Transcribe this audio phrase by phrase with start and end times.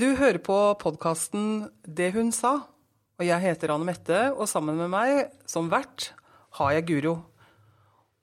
[0.00, 2.54] Du hører på podkasten Det hun sa.
[3.20, 6.06] Og jeg heter Anne Mette, og sammen med meg som vert
[6.56, 7.12] har jeg Guro.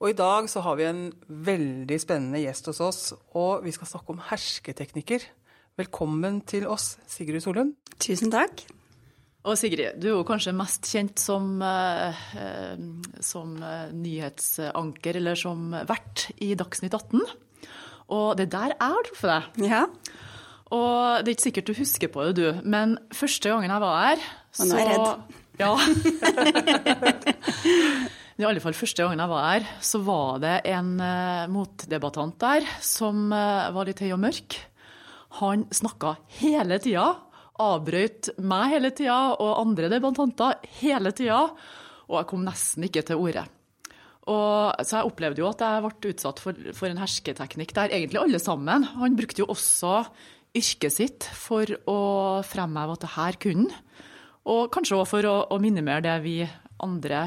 [0.02, 3.02] Og i dag så har vi en veldig spennende gjest hos oss,
[3.38, 5.28] og vi skal snakke om hersketeknikker.
[5.78, 7.76] Velkommen til oss, Sigrid Solund.
[8.02, 8.64] Tusen takk.
[9.46, 12.24] Og Sigrid, du er jo kanskje mest kjent som, eh,
[13.22, 13.54] som
[13.94, 17.22] nyhetsanker, eller som vert i Dagsnytt 18.
[18.10, 19.70] Og det er der jeg har truffet deg.
[19.70, 19.86] Ja.
[20.76, 24.00] Og det er ikke sikkert du husker på det, du, men første gangen jeg var
[24.04, 24.24] her
[24.60, 25.36] Og nå er jeg redd.
[25.58, 25.74] Ja.
[28.38, 32.68] I alle fall første gangen jeg var her, så var det en uh, motdebattant der
[32.86, 34.60] som uh, var litt høy og mørk.
[35.40, 37.08] Han snakka hele tida,
[37.58, 41.42] avbrøt meg hele tida og andre debattanter hele tida,
[42.06, 43.48] og jeg kom nesten ikke til orde.
[44.28, 48.20] Og, så jeg opplevde jo at jeg ble utsatt for, for en hersketeknikk der egentlig
[48.22, 48.86] alle sammen.
[49.00, 50.02] Han brukte jo også
[50.56, 52.00] yrket sitt for å
[52.48, 53.84] fremheve at det her kunne han.
[54.48, 56.38] Og kanskje også for å, å minimere det vi
[56.84, 57.26] andre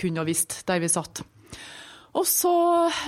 [0.00, 1.20] kunne og visste der vi satt.
[2.14, 2.54] Og så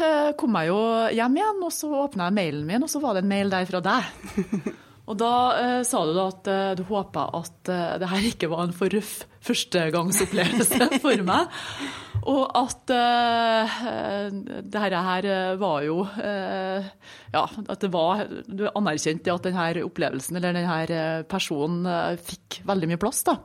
[0.03, 0.81] eh, kom jeg jo
[1.15, 3.69] hjem igjen, og så åpna jeg mailen min, og så var det en mail der
[3.71, 4.75] fra deg.
[5.07, 8.51] Og da eh, sa du da at eh, du håpa at eh, det her ikke
[8.51, 11.47] var en for røff førstegangsopplevelse for meg.
[12.27, 14.31] Og at uh,
[14.63, 15.29] det her
[15.61, 16.89] var jo uh,
[17.31, 22.91] Ja, at det var Du anerkjente at denne opplevelsen eller denne personen uh, fikk veldig
[22.91, 23.39] mye plass, da.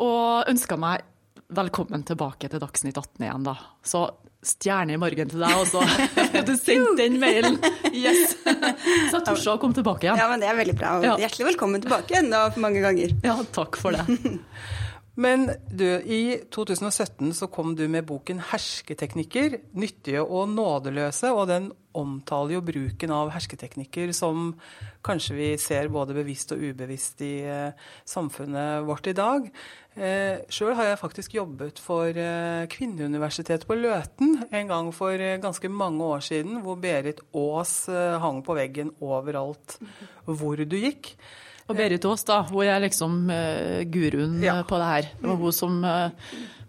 [0.00, 1.06] Og ønska meg
[1.50, 3.56] velkommen tilbake til Dagsnytt 18 igjen, da.
[3.82, 4.04] Så
[4.40, 5.82] stjerne i morgen til deg også.
[6.48, 7.58] Du sendte den mailen.
[7.90, 8.36] Yes.
[8.40, 10.20] Så jeg torde å komme tilbake igjen.
[10.20, 10.94] Ja, men det er veldig bra.
[11.04, 11.16] Ja.
[11.20, 13.12] Hjertelig velkommen tilbake enda mange ganger.
[13.26, 14.06] Ja, takk for det.
[15.20, 21.70] Men du, i 2017 så kom du med boken 'Hersketeknikker nyttige og nådeløse', og den
[21.92, 24.52] omtaler jo bruken av hersketeknikker som
[25.04, 27.74] kanskje vi ser både bevisst og ubevisst i eh,
[28.06, 29.50] samfunnet vårt i dag.
[29.98, 35.40] Eh, Sjøl har jeg faktisk jobbet for eh, Kvinneuniversitetet på Løten en gang for eh,
[35.42, 39.80] ganske mange år siden, hvor Berit Aas eh, hang på veggen overalt
[40.30, 41.16] hvor du gikk.
[41.70, 44.58] Og Berit Aas, da, hun er liksom uh, guruen Ja.
[44.58, 45.10] eh, på det her.
[45.20, 46.10] Det var hun som uh,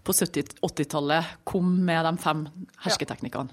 [0.06, 2.44] på 70 80-tallet kom med de fem
[2.86, 3.50] hersketeknikkene.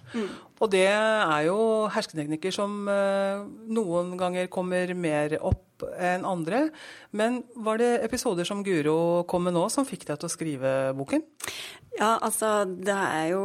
[0.59, 6.67] Og det er jo hersketeknikker som eh, noen ganger kommer mer opp enn andre.
[7.15, 10.73] Men var det episoder som Guro kom med nå, som fikk deg til å skrive
[10.97, 11.23] boken?
[11.99, 13.43] Ja, altså det er jo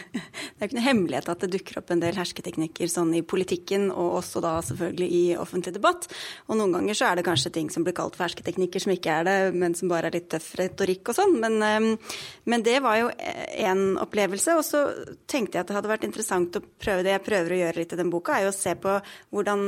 [0.56, 3.90] Det er ikke noe hemmelighet at det dukker opp en del hersketeknikker sånn i politikken,
[3.92, 6.08] og også da selvfølgelig i offentlig debatt.
[6.48, 9.18] Og noen ganger så er det kanskje ting som blir kalt for hersketeknikker som ikke
[9.20, 11.36] er det, men som bare er litt tøff retorikk og sånn.
[11.42, 12.16] Men, eh,
[12.48, 14.56] men det var jo én opplevelse.
[14.56, 14.82] Og så
[15.28, 17.94] tenkte jeg at det hadde vært interessant å prøve det jeg prøver å gjøre litt
[17.96, 18.94] i den boka, er jo å se på
[19.34, 19.64] hvordan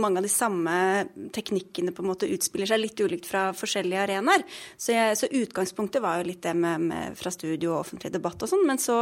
[0.00, 0.76] mange av de samme
[1.36, 4.44] teknikkene på en måte utspiller seg litt ulikt fra forskjellige arenaer.
[4.76, 8.52] Så, så utgangspunktet var jo litt det med, med fra studio og offentlig debatt og
[8.52, 9.00] sånn, men så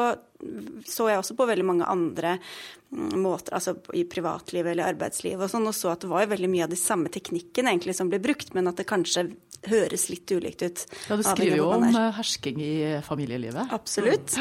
[0.86, 5.52] så jeg også på veldig mange andre mm, måter, altså i privatlivet eller arbeidslivet og
[5.52, 8.10] sånn, og så at det var jo veldig mye av de samme teknikkene egentlig som
[8.12, 9.28] ble brukt, men at det kanskje
[9.70, 10.84] høres litt ulikt ut.
[11.08, 12.74] Ja, Du skriver jo om eh, hersking i
[13.06, 13.72] familielivet.
[13.74, 14.36] Absolutt.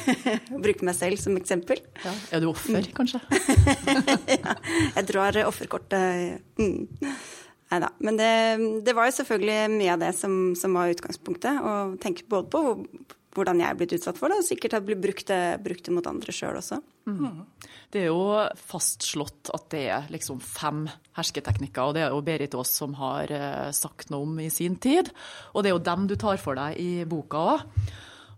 [0.64, 1.82] Bruke meg selv som eksempel.
[2.04, 2.14] Ja.
[2.34, 3.20] Er du offer, kanskje?
[4.96, 6.44] Jeg drar offerkortet.
[6.60, 6.86] Mm.
[7.72, 7.90] Nei da.
[8.04, 8.30] Men det,
[8.86, 11.58] det var jo selvfølgelig mye av det som, som var utgangspunktet.
[11.58, 12.62] Å tenke både på
[13.34, 15.94] hvordan jeg er blitt utsatt for det, og sikkert har blitt brukt det, brukt det
[15.94, 16.78] mot andre sjøl også.
[17.92, 18.22] Det er jo
[18.58, 20.84] fastslått at det er liksom fem
[21.18, 24.76] hersketeknikker, og det er jo Berit Aas som har eh, sagt noe om i sin
[24.82, 25.10] tid.
[25.52, 27.68] Og det er jo dem du tar for deg i boka òg.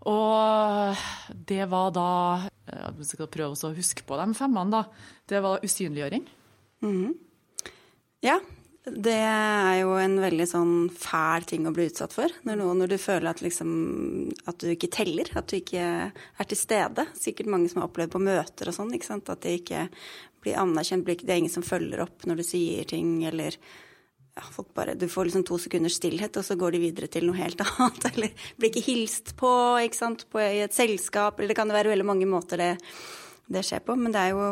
[0.07, 1.07] Og
[1.49, 2.09] det var da
[2.47, 4.83] eh, Vi skal prøve å huske på de femmene, da.
[5.27, 6.27] Det var usynliggjøring.
[8.25, 8.39] Ja,
[8.87, 12.31] det er jo en veldig sånn fæl ting å bli utsatt for.
[12.47, 13.71] Når, noe, når du føler at, liksom,
[14.47, 15.81] at du ikke teller, at du ikke
[16.13, 17.07] er til stede.
[17.17, 18.93] Sikkert mange som har opplevd på møter og sånn.
[19.17, 19.87] At det ikke
[20.43, 21.09] blir anerkjent.
[21.09, 23.59] Det er ingen som følger opp når du sier ting, eller
[24.37, 27.39] ja, bare, Du får liksom to sekunders stillhet, og så går de videre til noe
[27.41, 28.11] helt annet.
[28.13, 29.51] Eller blir ikke hilst på,
[29.83, 31.39] ikke sant, på, i et selskap.
[31.39, 32.75] Eller det kan være veldig mange måter det
[33.47, 34.47] det skjer på, men det er jo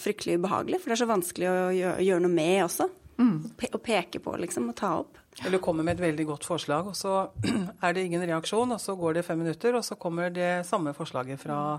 [0.00, 1.56] fryktelig ubehagelig, for det er så vanskelig å
[2.00, 2.86] gjøre noe med også.
[3.16, 5.18] Pe å peke på, liksom, og ta opp.
[5.46, 7.28] Eller kommer med et veldig godt forslag, og så
[7.84, 10.92] er det ingen reaksjon, og så går det fem minutter, og så kommer det samme
[10.96, 11.78] forslaget fra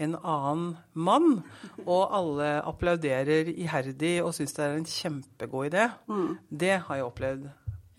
[0.00, 1.42] en annen mann,
[1.84, 5.88] og alle applauderer iherdig og syns det er en kjempegod idé.
[6.48, 7.50] Det har jeg opplevd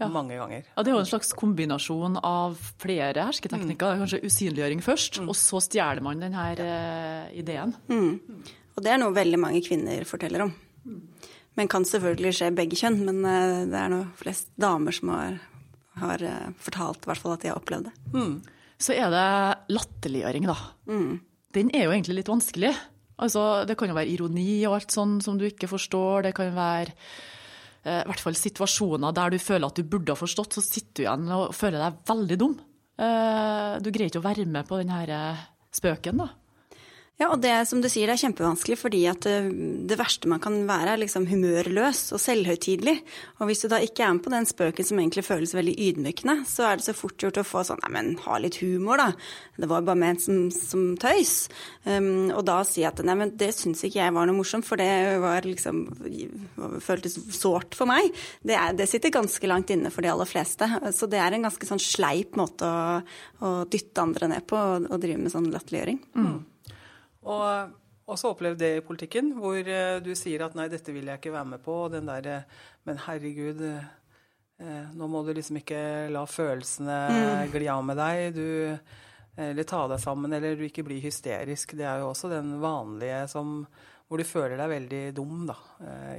[0.02, 0.08] Ja.
[0.10, 0.64] mange ganger.
[0.76, 4.00] Ja, Det er jo en slags kombinasjon av flere hersketeknikker.
[4.02, 7.30] Kanskje usynliggjøring først, og så stjeler man denne ja.
[7.32, 7.76] ideen.
[8.74, 10.56] Og det er noe veldig mange kvinner forteller om.
[11.60, 13.02] Men kan selvfølgelig skje begge kjønn.
[13.08, 15.38] Men uh, det er nå flest damer som har,
[16.02, 17.94] har uh, fortalt fall at de har opplevd det.
[18.16, 18.34] Mm.
[18.84, 19.28] Så er det
[19.76, 20.58] latterliggjøring, da.
[20.90, 21.14] Mm.
[21.54, 22.74] Den er jo egentlig litt vanskelig.
[23.24, 26.28] Altså, det kan jo være ironi og alt sånn som du ikke forstår.
[26.28, 26.92] Det kan være
[27.86, 30.94] uh, i hvert fall situasjoner der du føler at du burde ha forstått, så sitter
[30.96, 32.62] du igjen og føler deg veldig dum.
[32.94, 35.20] du greier ikke å være med på denne
[35.74, 36.28] spøken, da.
[37.22, 39.50] Ja, og det som du sier, er kjempevanskelig, fordi at det, eh,
[39.86, 42.96] det verste man kan være, er liksom humørløs og selvhøytidelig.
[43.38, 46.40] Og hvis du da ikke er med på den spøken som egentlig føles veldig ydmykende,
[46.50, 49.10] så er det så fort gjort å få sånn Nei, men ha litt humor, da.
[49.60, 51.50] Det var bare ment som, som tøys.
[51.84, 54.80] Um, og da si at nei, men det syns ikke jeg var noe morsomt, for
[54.80, 55.82] det var liksom
[56.82, 58.08] føltes sårt for meg.
[58.40, 60.70] Det, er, det, sitter ganske langt inne for de aller fleste.
[60.96, 63.04] Så det er en ganske sånn sleip måte å,
[63.44, 66.02] å dytte andre ned på, å drive med sånn latterliggjøring.
[66.16, 66.40] Mm.
[67.24, 67.74] Og
[68.12, 71.36] også opplevd det i politikken, hvor eh, du sier at nei, dette vil jeg ikke
[71.36, 71.78] være med på.
[71.86, 77.54] og Den der, eh, men herregud, eh, nå må du liksom ikke la følelsene mm.
[77.54, 78.36] gli av med deg.
[78.36, 81.78] Du, eller ta deg sammen, eller du ikke blir hysterisk.
[81.80, 83.64] Det er jo også den vanlige som,
[84.14, 85.56] hvor du føler deg veldig dum da,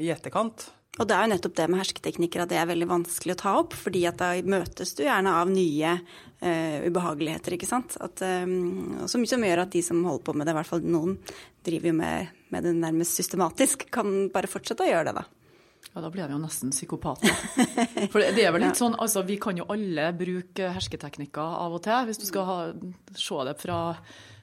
[0.03, 0.67] i etterkant.
[0.95, 3.53] Og det er jo nettopp det med hersketeknikker at det er veldig vanskelig å ta
[3.59, 7.97] opp, fordi at da møtes du gjerne av nye uh, ubehageligheter, ikke sant.
[8.03, 10.85] At, um, som, som, gjør at de som holder på med det, i hvert fall
[10.87, 11.17] noen
[11.67, 15.27] driver jo med, med, det nærmest systematisk, kan bare fortsette å gjøre det, da.
[15.95, 17.35] Ja, da blir de jo nesten psykopater.
[18.13, 21.83] For det, er vel litt sånn, altså vi kan jo alle bruke hersketeknikker av og
[21.83, 22.61] til, hvis du skal ha,
[23.19, 24.34] se det fra Eh,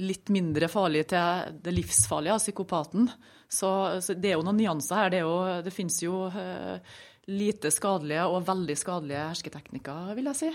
[0.00, 3.10] litt mindre farlig til det livsfarlige av psykopaten.
[3.48, 3.68] Så,
[4.02, 5.12] så, det er jo noen nyanser her.
[5.12, 6.78] Det, jo, det finnes jo uh,
[7.26, 10.50] lite skadelige og veldig skadelige hersketeknikker, vil jeg si.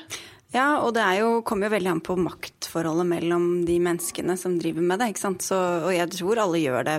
[0.56, 4.86] Ja, og det jo, kommer jo veldig an på maktforholdet mellom de menneskene som driver
[4.88, 5.12] med det.
[5.12, 5.44] ikke sant?
[5.44, 6.98] Så, og jeg tror alle gjør det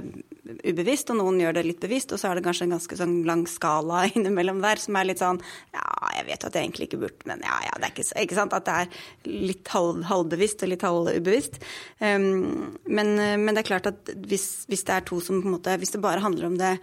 [0.72, 2.12] ubevisst, og noen gjør det litt bevisst.
[2.12, 5.22] Og så er det kanskje en ganske sånn lang skala innimellom der som er litt
[5.24, 5.40] sånn
[5.72, 8.18] Ja, jeg vet at jeg egentlig ikke burde, men ja, ja, det er ikke, så,
[8.22, 8.56] ikke sant.
[8.56, 11.62] At det er litt halv, halvbevisst og litt halvubevisst.
[12.00, 15.56] Um, men, men, det er klart at hvis, hvis, det er to som på en
[15.56, 16.76] måte Hvis det bare handler om det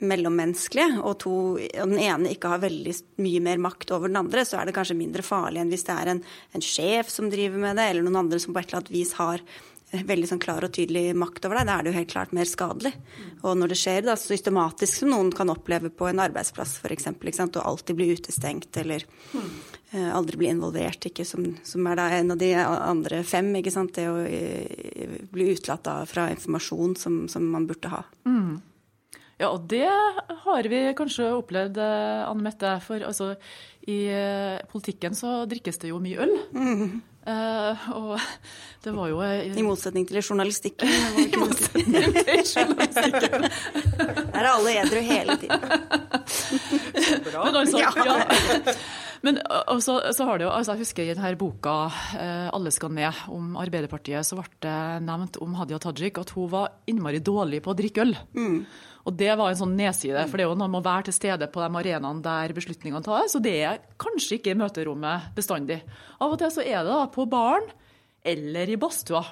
[0.00, 4.46] mellommenneskelige, og, to, og den ene ikke har veldig mye mer makt over den andre,
[4.48, 6.22] så er det kanskje mindre farlig enn hvis det er en,
[6.56, 9.12] en sjef som driver med det, eller noen andre som på et eller annet vis
[9.20, 9.44] har
[9.90, 12.46] veldig sånn klar og tydelig makt over deg, da er det jo helt klart mer
[12.46, 12.92] skadelig.
[13.42, 17.10] Og når det skjer da, systematisk, som noen kan oppleve på en arbeidsplass f.eks.,
[17.48, 19.04] og alltid bli utestengt eller
[19.34, 23.74] uh, aldri bli involvert, ikke, som, som, er da en av de andre fem, ikke
[23.74, 28.04] sant, det å uh, bli utelatt da, fra informasjon som, som, man burde ha.
[28.30, 28.60] Mm.
[29.40, 29.88] Ja, og det
[30.44, 32.74] har vi kanskje opplevd, eh, Anne Mette.
[32.84, 33.30] For altså,
[33.88, 34.02] i
[34.68, 36.34] politikken så drikkes det jo mye øl.
[36.52, 37.00] Mm.
[37.20, 38.14] Uh, og
[38.84, 40.88] det var jo uh, I motsetning til journalistikken.
[41.20, 43.44] I motsetning til journalistikken.
[44.32, 45.60] Der er alle edru hele tiden.
[47.26, 47.44] Bra.
[47.44, 47.92] Men altså, ja.
[47.96, 48.74] ja.
[49.20, 52.94] Men altså, så har det jo, altså, Jeg husker i denne boka uh, 'Alle skal
[52.96, 57.60] ned' om Arbeiderpartiet, så ble det nevnt om Hadia Tajik at hun var innmari dårlig
[57.64, 58.16] på å drikke øl.
[58.32, 58.64] Mm.
[59.08, 61.16] Og det var en sånn nedside, for det er jo noe med å være til
[61.16, 65.80] stede på de arenaene der beslutningene tas, og det er kanskje ikke i møterommet bestandig.
[66.20, 67.70] Av og til så er det da på baren
[68.26, 69.24] eller i badstua.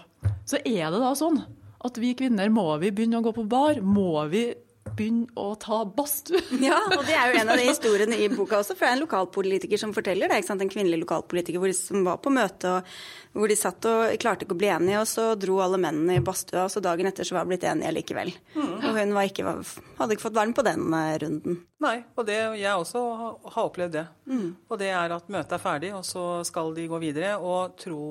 [0.49, 1.43] Så er det da sånn
[1.85, 4.49] at vi kvinner må vi begynne å gå på bar, må vi
[4.97, 6.41] begynne å ta badstue.
[6.69, 8.97] ja, og det er jo en av de historiene i boka også, for det er
[8.97, 10.41] en lokalpolitiker som forteller det.
[10.41, 10.65] ikke sant?
[10.65, 14.61] En kvinnelig lokalpolitiker som var på møte, og hvor de satt og klarte ikke å
[14.61, 17.47] bli enige, og så dro alle mennene i badstua, og så dagen etter så var
[17.47, 18.33] de blitt enige likevel.
[18.57, 18.75] Mm.
[18.79, 19.57] Og hun ikke,
[20.01, 21.61] hadde ikke fått være med på den eh, runden.
[21.85, 23.05] Nei, og det, jeg også
[23.47, 24.05] har opplevd det.
[24.31, 24.49] Mm.
[24.69, 27.37] Og det er at møtet er ferdig, og så skal de gå videre.
[27.39, 28.03] Og tro,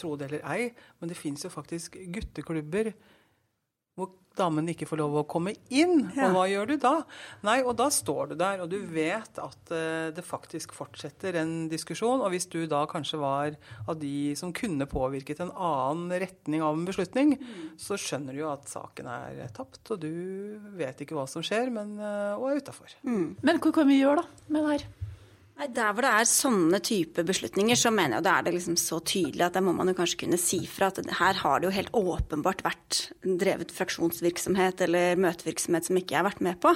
[0.00, 2.94] tro det eller ei, men det fins jo faktisk gutteklubber
[4.38, 6.06] damen ikke får lov å komme inn.
[6.14, 6.28] Ja.
[6.28, 6.92] Og hva gjør du da?
[7.46, 11.68] Nei, og da står du der, og du vet at uh, det faktisk fortsetter en
[11.72, 12.22] diskusjon.
[12.22, 16.78] Og hvis du da kanskje var av de som kunne påvirket en annen retning av
[16.78, 17.76] en beslutning, mm.
[17.80, 20.12] så skjønner du jo at saken er tapt, og du
[20.78, 22.96] vet ikke hva som skjer, men, uh, og er utafor.
[23.06, 23.38] Mm.
[23.42, 25.09] Men hva kan vi gjøre da med det her?
[25.60, 28.96] Der hvor det er sånne type beslutninger, så mener jeg da er det liksom så
[29.04, 31.74] tydelig at der må man jo kanskje kunne si fra at her har det jo
[31.74, 36.72] helt åpenbart vært drevet fraksjonsvirksomhet eller møtevirksomhet som ikke jeg har vært med på.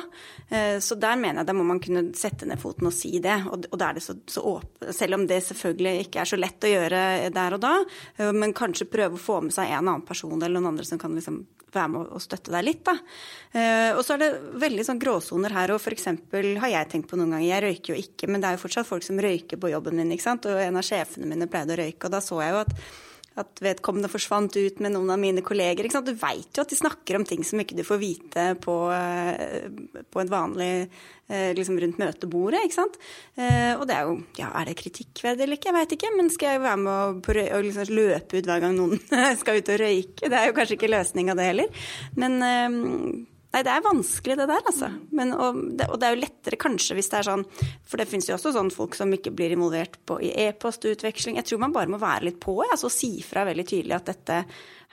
[0.51, 3.39] Eh, så der mener jeg da må man kunne sette ned foten og si det.
[3.49, 6.69] Og da er det så, så åpent, selv om det selvfølgelig ikke er så lett
[6.69, 7.75] å gjøre der og da,
[8.19, 11.01] eh, men kanskje prøve å få med seg en annen person eller noen andre som
[11.01, 11.41] kan liksom
[11.77, 12.83] være med og støtte deg litt.
[12.87, 12.97] Da.
[13.55, 14.31] Eh, og så er det
[14.65, 15.75] veldig sånn gråsoner her.
[15.75, 16.11] Og f.eks.
[16.63, 18.91] har jeg tenkt på noen ganger, jeg røyker jo ikke, men det er jo fortsatt
[18.91, 20.13] folk som røyker på jobben min.
[20.15, 20.49] ikke sant?
[20.51, 22.79] Og en av sjefene mine pleide å røyke, og da så jeg jo at
[23.41, 25.89] at vedkommende forsvant ut med noen av mine kolleger.
[25.91, 29.67] Du veit jo at de snakker om ting som ikke du får vite på, eh,
[30.07, 32.63] på et vanlig eh, liksom rundt møtebordet.
[32.63, 32.99] ikke sant?
[33.35, 35.73] Og det er jo Ja, er det kritikkverdig eller ikke?
[35.73, 36.15] Jeg veit ikke.
[36.17, 38.99] Men skal jeg være med å, og liksom løpe ut hver gang noen
[39.41, 40.31] skal ut og røyke?
[40.31, 41.87] Det er jo kanskje ikke løsninga, det heller.
[42.15, 42.39] Men
[43.55, 44.89] Nei, det er vanskelig det der, altså.
[45.15, 47.45] Men, og, det, og, det, er jo lettere kanskje hvis det er sånn
[47.87, 51.39] For det finnes jo også sånn folk som ikke blir involvert på, i e-postutveksling.
[51.39, 54.41] Jeg tror man bare må være litt på, altså si fra veldig tydelig at dette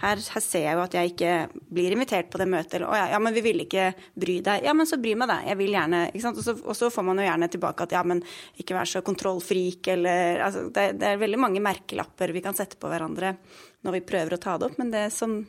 [0.01, 1.33] her, her, ser jeg jo at jeg ikke
[1.73, 2.77] blir invitert på det møtet.
[2.77, 3.89] Eller å ja, ja, men vi vil ikke
[4.21, 4.69] bry deg.
[4.69, 5.39] Ja, men så bry meg, da.
[5.49, 6.41] Jeg vil gjerne ikke sant?
[6.41, 8.21] Og så, og så får man jo gjerne tilbake at ja, men
[8.61, 12.77] ikke vær så kontrollfrik, eller altså det, det, er veldig mange merkelapper vi kan sette
[12.77, 13.35] på hverandre
[13.81, 15.39] når vi prøver å ta det opp, men det, som,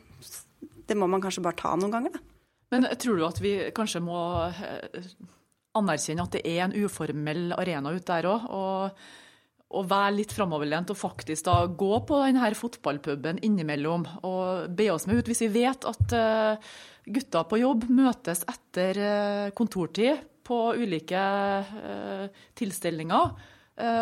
[0.89, 2.29] det må man kanskje bare ta noen ganger, da.
[2.73, 5.11] Men tror du at vi kanskje må eh,
[5.77, 8.47] anerkjenne at det er en uformell arena ute der òg?
[8.49, 9.03] Og,
[9.73, 15.05] og, være litt framoverlent og faktisk da gå på denne fotballpuben innimellom og be oss
[15.09, 15.29] med ut.
[15.29, 21.23] Hvis vi vet at gutter gutta på jobb møtes etter uh, kontortid på ulike
[22.59, 23.33] tilstelninger,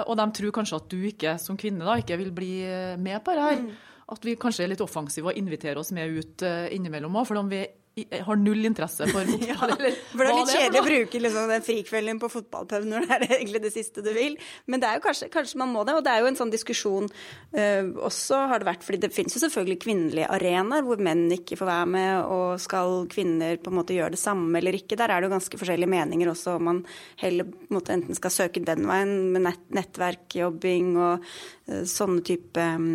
[0.09, 2.55] og de tror kanskje at du ikke som kvinne da ikke vil bli
[2.97, 3.59] med på det her.
[3.61, 3.67] Mm.
[4.11, 7.29] At vi kanskje er litt offensive og inviterer oss med ut innimellom òg.
[7.29, 7.61] For om vi
[7.99, 9.47] har null interesse for fotball.
[9.49, 13.07] ja, eller for det er litt kjedelig å bruke liksom, den frikvelden på fotballpub når
[13.07, 14.37] det er egentlig det siste du vil.
[14.71, 15.97] Men det er jo kanskje, kanskje man må det.
[15.99, 19.35] Og det er jo en sånn diskusjon uh, også har det vært, fordi det finnes
[19.35, 23.79] jo selvfølgelig kvinnelige arenaer hvor menn ikke får være med, og skal kvinner på en
[23.81, 24.99] måte gjøre det samme eller ikke.
[24.99, 26.81] Der er det jo ganske forskjellige meninger også om man
[27.19, 32.23] heller på en måte enten skal søke den veien med nett, nettverkjobbing og uh, sånne
[32.23, 32.91] type um,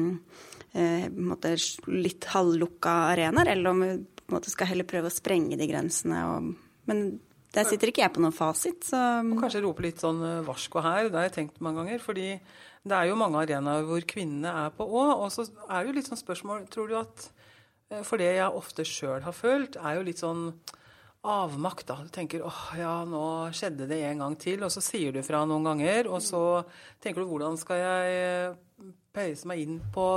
[0.72, 1.56] uh,
[1.92, 3.88] litt halvlukka arenaer, eller om
[4.26, 6.20] på en måte skal heller prøve å sprenge de grensene.
[6.34, 6.52] Og,
[6.90, 7.02] men
[7.56, 8.84] der sitter ikke jeg på noen fasit.
[8.84, 9.00] Så.
[9.22, 11.08] Og kanskje rope litt sånn eh, varsko her.
[11.08, 12.02] Det har jeg tenkt mange ganger.
[12.02, 12.28] fordi
[12.86, 15.12] det er jo mange arenaer hvor kvinnene er på òg.
[15.24, 17.28] Og så er det jo litt sånn spørsmål Tror du at
[17.90, 20.50] eh, For det jeg ofte sjøl har følt, er jo litt sånn
[21.26, 21.86] avmakt.
[21.88, 22.00] da.
[22.04, 23.24] Du tenker åh, ja, nå
[23.56, 24.62] skjedde det en gang til.
[24.66, 26.10] Og så sier du fra noen ganger.
[26.12, 26.42] Og så
[27.02, 30.10] tenker du hvordan skal jeg eh, peise meg inn på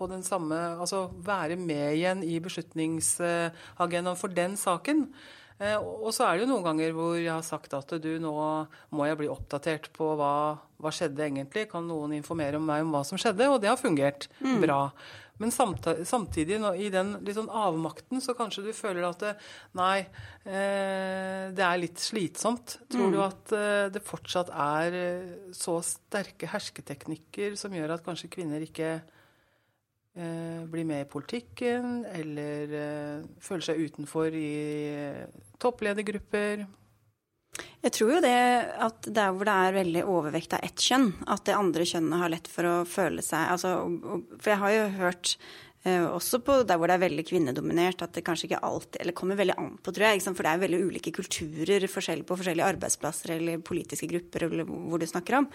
[0.00, 5.06] på den samme Altså være med igjen i beslutningsagendaen for den saken.
[5.60, 8.34] Eh, og så er det jo noen ganger hvor jeg har sagt at du, nå
[8.96, 10.34] må jeg bli oppdatert på hva,
[10.80, 11.66] hva skjedde egentlig.
[11.70, 13.50] Kan noen informere om meg om hva som skjedde?
[13.52, 14.56] Og det har fungert mm.
[14.64, 14.86] bra.
[15.40, 19.30] Men samtidig, i den litt sånn avmakten, så kanskje du føler at det,
[19.76, 20.02] nei,
[20.44, 22.76] eh, det er litt slitsomt.
[22.92, 23.14] Tror mm.
[23.14, 24.98] du at eh, det fortsatt er
[25.56, 28.98] så sterke hersketeknikker som gjør at kanskje kvinner ikke
[30.16, 34.50] eh, bli med i politikken, eller føler føle seg utenfor i
[34.90, 36.66] eh, toppledergrupper.
[37.80, 38.36] Jeg tror jo det
[38.86, 42.32] at der hvor det er veldig overvekt av ett kjønn, at det andre kjønnet har
[42.32, 43.72] lett for å føle seg altså,
[44.38, 48.12] For jeg har jo hørt Eh, også på der hvor det er veldig kvinnedominert, at
[48.12, 50.20] det kanskje ikke alltid Eller kommer veldig an på, tror jeg.
[50.26, 55.00] For det er veldig ulike kulturer forskjell, på forskjellige arbeidsplasser eller politiske grupper eller hvor
[55.00, 55.48] du snakker om.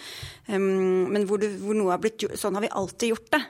[0.49, 3.41] Men hvor, du, hvor, noe har blitt gjort Sånn har vi alltid gjort det.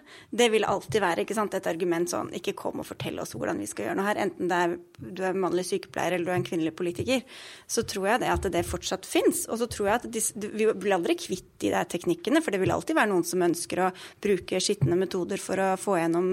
[0.43, 3.61] Det vil alltid være ikke sant, et argument sånn Ikke kom og fortell oss hvordan
[3.63, 4.19] vi skal gjøre noe her.
[4.25, 7.23] Enten det er, du er mannlig sykepleier eller du er en kvinnelig politiker.
[7.71, 9.45] Så tror jeg det at det fortsatt fins.
[9.47, 12.59] Og så tror jeg at disse, vi blir aldri kvitt de der teknikkene, for det
[12.59, 13.91] vil alltid være noen som ønsker å
[14.21, 16.27] bruke skitne metoder for å få gjennom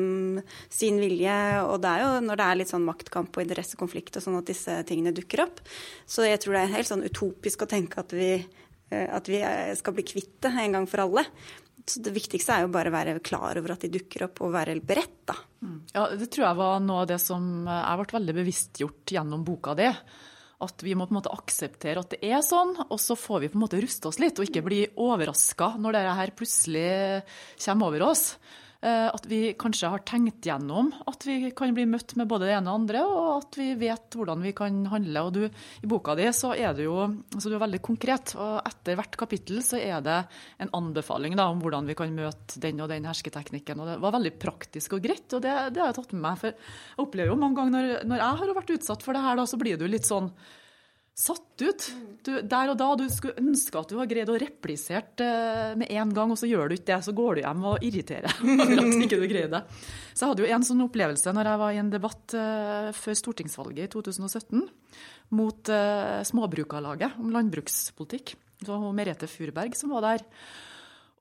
[0.73, 1.37] sin vilje.
[1.67, 4.51] Og det er jo når det er litt sånn maktkamp og interessekonflikt og sånn at
[4.51, 5.62] disse tingene dukker opp.
[6.07, 8.33] Så jeg tror det er helt sånn utopisk å tenke at vi,
[8.91, 11.27] eh, at vi eh, skal bli kvitt det en gang for alle.
[11.87, 14.55] Så Det viktigste er jo bare å være klar over at de dukker opp, og
[14.55, 15.25] være beredt.
[15.27, 15.35] da.
[15.62, 15.79] Mm.
[15.95, 19.75] Ja, Det tror jeg var noe av det som jeg ble veldig bevisstgjort gjennom boka
[19.75, 19.89] di.
[20.62, 23.49] At vi må på en måte akseptere at det er sånn, og så får vi
[23.51, 27.23] på en måte ruste oss litt og ikke bli overraska når det her plutselig
[27.65, 28.37] kommer over oss.
[28.83, 32.57] Eh, at vi kanskje har tenkt gjennom at vi kan bli møtt med både det
[32.57, 35.23] ene og andre, og at vi vet hvordan vi kan handle.
[35.23, 38.57] Og du, I boka di så er du jo altså du er veldig konkret, og
[38.67, 40.17] etter hvert kapittel så er det
[40.67, 43.85] en anbefaling da, om hvordan vi kan møte den og den hersketeknikken.
[43.85, 46.43] Og det var veldig praktisk og greit, og det, det har jeg tatt med meg.
[46.43, 49.39] For jeg opplever jo mange ganger når, når jeg har vært utsatt for det her,
[49.39, 50.33] da, så blir du litt sånn
[51.12, 51.87] satt ut.
[52.25, 55.92] Du, der og da du skulle ønske at du har greid å replisere eh, med
[55.92, 57.00] en gang, og så gjør du ikke det.
[57.04, 59.62] Så går du hjem og irriterer at ikke du greide det.
[60.12, 63.19] Så jeg hadde jo en sånn opplevelse når jeg var i en debatt uh, før
[63.19, 64.64] stortingsvalget i 2017
[65.37, 68.37] mot uh, Småbrukarlaget om landbrukspolitikk.
[68.62, 70.25] Det var Merete Furberg som var der.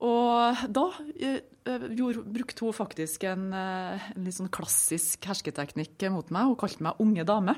[0.01, 0.85] Og da
[1.61, 6.49] brukte hun faktisk en, en litt sånn klassisk hersketeknikk mot meg.
[6.49, 7.53] Hun kalte meg unge dame.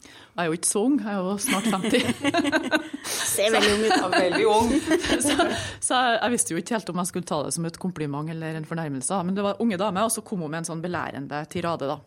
[0.00, 2.60] Jeg er jo ikke så ung, jeg er jo snart 50.
[3.34, 3.92] Ser veldig ung ut.
[3.92, 4.70] Ja, veldig ung.
[5.26, 5.36] så,
[5.82, 8.32] så jeg, jeg visste jo ikke helt om jeg skulle ta det som et kompliment
[8.32, 9.20] eller en fornærmelse.
[9.26, 11.98] Men det var unge dame, og så kom hun med en sånn belærende tirade, da.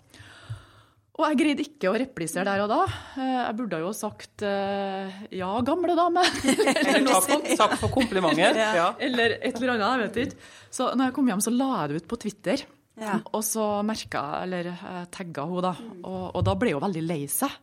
[1.13, 2.79] Og jeg greide ikke å replisere der og da.
[3.21, 6.23] Eh, Jeg burde jo sagt eh, ja, gamle dame.
[6.73, 8.57] Eller takk for, takk for komplimentet.
[8.57, 8.87] Ja.
[8.97, 10.47] Eller et eller annet, jeg vet ikke.
[10.73, 12.65] Så når jeg kom hjem, så la jeg det ut på Twitter.
[12.99, 13.15] Ja.
[13.33, 15.71] Og så merka eller eh, tagga hun, da.
[16.03, 17.55] Og, og da ble hun veldig lei seg.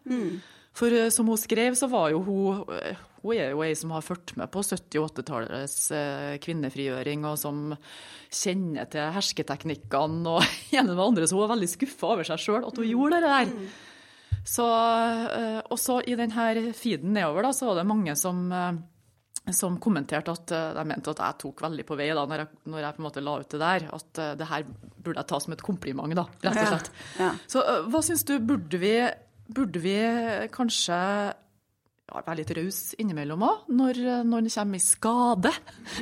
[0.77, 3.91] For eh, som hun skrev, så var jo hun eh, Hun er jo ei som
[3.93, 7.67] har fulgt med på 70- og 80-tallets eh, kvinnefrigjøring, og som
[8.33, 10.41] kjenner til hersketeknikkene og
[10.73, 11.27] med det andre.
[11.29, 13.53] Så hun var veldig skuffa over seg sjøl at hun gjorde det der.
[14.47, 18.47] Så, og så i denne feeden nedover, da, så var det mange som
[19.57, 22.53] som kommenterte at eh, de mente at jeg tok veldig på vei da, når jeg,
[22.73, 23.89] når jeg på en måte la ut det der.
[23.99, 24.65] At eh, det her
[25.01, 26.91] burde jeg ta som et kompliment, da, rett og slett.
[27.21, 27.35] ja.
[27.51, 28.97] Så eh, hva syns du, burde vi,
[29.51, 29.97] burde vi
[30.55, 30.99] kanskje
[32.11, 35.53] ja, være litt rause innimellom òg, når når noen kommer i skade?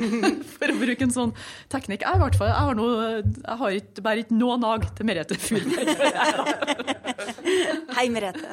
[0.55, 1.35] For å bruke en sånn
[1.73, 2.05] teknikk.
[2.07, 5.09] Jeg, i hvert fall, jeg har, noe, jeg har ikke, bare ikke noe nag til
[5.09, 5.95] Merete Furberg.
[7.99, 8.45] Hei, Merete.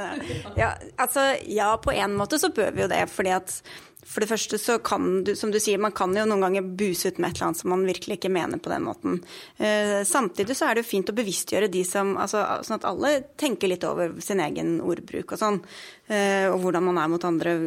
[0.58, 3.04] Ja, altså, ja, på en måte så bør vi jo det.
[3.12, 3.58] fordi at
[4.06, 7.10] for det første så kan du, som du sier, man kan jo noen ganger buse
[7.10, 9.18] ut med et eller annet som man virkelig ikke mener på den måten.
[9.58, 13.12] Eh, samtidig så er det jo fint å bevisstgjøre de som altså, Sånn at alle
[13.42, 15.60] tenker litt over sin egen ordbruk og sånn.
[16.06, 17.58] Eh, og hvordan man er mot andre,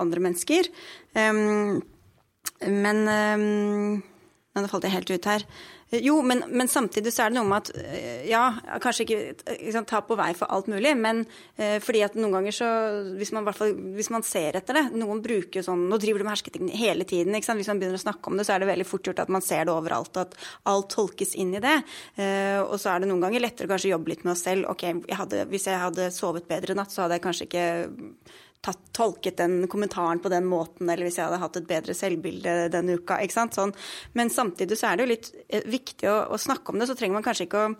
[0.00, 0.70] andre mennesker.
[1.18, 1.32] Eh,
[2.70, 3.06] men
[4.54, 5.42] Nå falt jeg helt ut her.
[5.90, 8.42] Jo, men, men samtidig så er det noe med at eh, ja,
[8.82, 9.18] kanskje ikke,
[9.54, 11.22] ikke sant, ta på vei for alt mulig, men
[11.56, 12.68] eh, fordi at noen ganger så
[13.18, 13.46] hvis man,
[13.94, 17.34] hvis man ser etter det Noen bruker sånn Nå driver du med hersketeknikk hele tiden.
[17.36, 17.60] ikke sant?
[17.60, 19.44] Hvis man begynner å snakke om det, så er det veldig fort gjort at man
[19.44, 20.38] ser det overalt, og at
[20.70, 21.76] alt tolkes inn i det.
[22.20, 24.68] Eh, og så er det noen ganger lettere å kanskje jobbe litt med oss selv.
[24.72, 27.66] Ok, jeg hadde, hvis jeg hadde sovet bedre i natt, så hadde jeg kanskje ikke
[28.64, 32.56] tatt, tolket den kommentaren på den måten, eller hvis jeg hadde hatt et bedre selvbilde
[32.72, 33.20] denne uka.
[33.22, 33.58] ikke sant?
[33.58, 33.74] Sånn.
[34.16, 36.88] Men samtidig så er det jo litt eh, viktig å, å snakke om det.
[36.88, 37.72] Så trenger man kanskje ikke å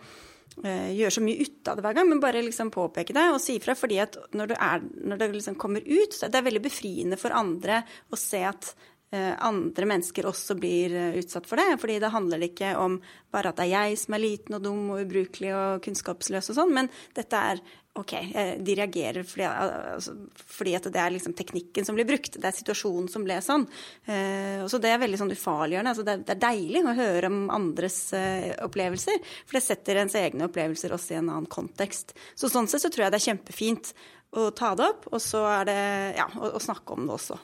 [0.63, 3.41] eh, gjøre så mye ut av det hver gang, men bare liksom påpeke det og
[3.43, 3.77] si ifra.
[3.79, 7.83] fordi at når når det liksom kommer ut, så er det veldig befriende for andre
[8.13, 8.75] å se at
[9.15, 11.79] eh, andre mennesker også blir utsatt for det.
[11.81, 13.01] fordi det handler ikke om
[13.33, 16.61] bare at det er jeg som er liten og dum og ubrukelig og kunnskapsløs og
[16.61, 21.35] sånn, men dette er OK, eh, de reagerer fordi, altså, fordi at det er liksom
[21.39, 22.41] teknikken som blir brukt.
[22.41, 23.69] Det er situasjonen som ble sånn.
[24.09, 25.93] Uh, så Det er veldig sånn ufarliggjørende.
[25.93, 30.03] Altså det, er, det er deilig å høre om andres uh, opplevelser, for det setter
[30.03, 32.17] ens egne opplevelser også i en annen kontekst.
[32.35, 33.95] Så Sånn sett så tror jeg det er kjempefint
[34.35, 35.81] å ta det opp, og så er det
[36.19, 37.39] ja, å, å snakke om det også.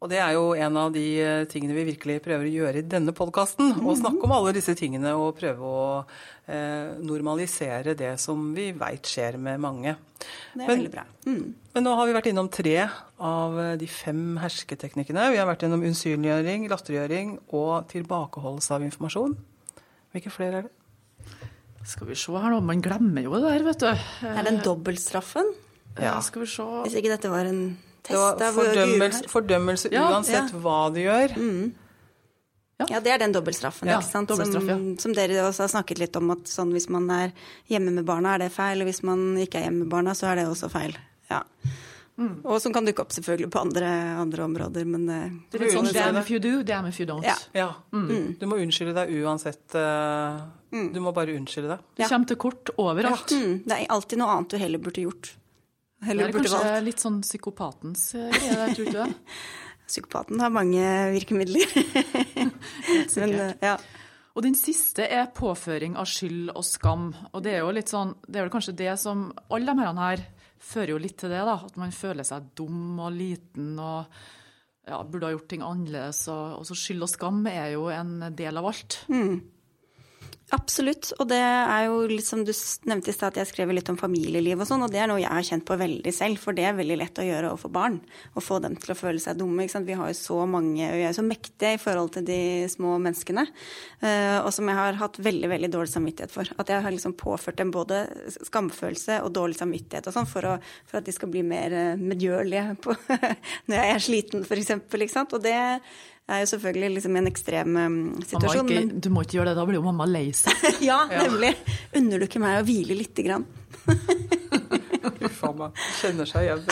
[0.00, 2.86] Og det er jo en av de eh, tingene vi virkelig prøver å gjøre i
[2.88, 3.74] denne podkasten.
[3.84, 5.82] Å snakke om alle disse tingene og prøve å
[6.48, 9.92] eh, normalisere det som vi veit skjer med mange.
[10.54, 11.04] Det er Men- veldig bra.
[11.28, 11.42] Mm.
[11.74, 12.78] Men nå har vi vært innom tre
[13.20, 15.28] av eh, de fem hersketeknikkene.
[15.34, 19.36] Vi har vært innom unnsynliggjøring, latterliggjøring og tilbakeholdelse av informasjon.
[20.16, 20.74] Hvilke flere er det?
[21.92, 24.08] Skal vi se her nå, man glemmer jo det der, vet du.
[24.32, 25.52] Er den dobbeltstraffen?
[26.00, 26.16] Ja.
[26.24, 26.64] Skal vi se.
[26.86, 27.62] Hvis ikke dette var en
[28.02, 29.28] test Det var fordømmelse, er.
[29.28, 31.36] fordømmelse Ja, uansett hva du gjør.
[32.88, 34.24] Ja, det er den dobbeltstraffen, Ja, som,
[34.96, 37.32] som dere også har snakket litt om, at sånn hvis man er
[37.68, 40.30] hjemme med barna, er det feil, og hvis man ikke er hjemme med barna, så
[40.30, 40.96] er det også feil.
[41.30, 41.42] Ja.
[42.20, 45.86] Og som kan dukke opp selvfølgelig på andre, andre områder, men Det er litt sånn
[45.88, 47.24] Det damn if you do, damn if you don't.
[47.24, 47.36] Ja.
[47.54, 47.68] Ja.
[47.92, 49.74] Du må unnskylde deg uansett.
[49.74, 50.40] eh,
[50.92, 51.84] Du må bare unnskylde deg.
[51.96, 53.28] Du kommer til kort overalt.
[53.28, 55.34] mm, det er alltid noe annet du heller burde gjort.
[56.00, 56.84] Det er kanskje valgt.
[56.86, 59.08] litt sånn psykopatens eh, greie der, tror du det?
[59.90, 60.84] Psykopaten har mange
[61.16, 61.72] virkemidler.
[63.18, 63.74] men, ja.
[64.38, 67.08] Og den siste er påføring av skyld og skam.
[67.34, 70.22] Og det er jo litt sånn, det er vel kanskje det som Alle de her
[70.62, 71.58] fører jo litt til det, da.
[71.66, 74.20] At man føler seg dum og liten og
[74.86, 76.22] ja, burde ha gjort ting annerledes.
[76.30, 79.02] Og, og så skyld og skam er jo en del av alt.
[80.50, 81.12] Absolutt.
[81.22, 82.50] Og det er jo litt som du
[82.90, 85.20] nevnte i stad, at jeg skrev litt om familieliv og sånn, og det er noe
[85.20, 88.00] jeg har kjent på veldig selv, for det er veldig lett å gjøre overfor barn.
[88.34, 89.62] Å få dem til å føle seg dumme.
[89.62, 89.86] Ikke sant?
[89.86, 92.40] Vi har jo så mange, vi er jo så mektige i forhold til de
[92.72, 93.46] små menneskene,
[94.02, 96.50] eh, og som jeg har hatt veldig, veldig dårlig samvittighet for.
[96.58, 98.02] At jeg har liksom påført dem både
[98.50, 100.50] skamfølelse og dårlig samvittighet og sånn, for,
[100.90, 102.98] for at de skal bli mer eh, medgjørlige på,
[103.70, 105.06] når jeg er sliten, for eksempel.
[105.06, 105.38] Ikke sant?
[105.38, 105.58] Og det
[106.30, 107.96] er jo selvfølgelig liksom en ekstrem eh,
[108.30, 108.68] situasjon.
[108.70, 110.54] ikke, men- du må ikke gjøre det, da blir jo mamma lei seg.
[110.90, 111.54] ja, nemlig.
[111.98, 113.46] Unner du ikke meg å hvile lite grann?
[115.20, 115.78] Uff a meg.
[116.00, 116.62] Kjenner seg igjen.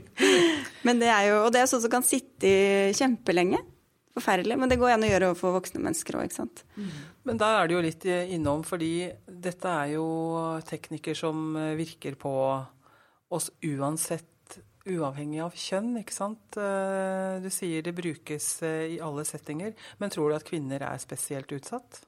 [0.86, 3.60] Men det er jo, og det er sånn som kan sitte i kjempelenge.
[4.16, 4.56] Forferdelig.
[4.58, 6.64] Men det går an å gjøre overfor voksne mennesker òg, ikke sant.
[7.28, 8.92] Men der er det jo litt innom, fordi
[9.30, 10.06] dette er jo
[10.66, 12.32] teknikker som virker på
[13.30, 14.29] oss uansett
[14.96, 16.56] uavhengig av kjønn, ikke sant.
[16.56, 22.02] Du sier det brukes i alle settinger, men tror du at kvinner er spesielt utsatt?